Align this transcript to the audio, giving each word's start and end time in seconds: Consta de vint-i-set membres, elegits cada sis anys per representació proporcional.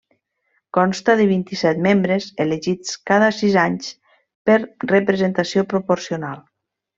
Consta 0.75 1.15
de 1.19 1.27
vint-i-set 1.31 1.83
membres, 1.87 2.27
elegits 2.45 2.95
cada 3.11 3.29
sis 3.43 3.59
anys 3.67 3.93
per 4.51 4.57
representació 4.95 5.67
proporcional. 5.77 6.43